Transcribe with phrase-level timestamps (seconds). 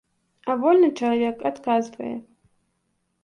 [0.51, 2.11] А вольны чалавек адказвае.